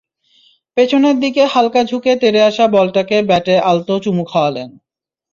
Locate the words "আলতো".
3.61-3.93